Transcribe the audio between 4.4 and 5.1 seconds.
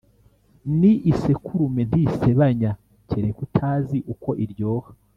iryoha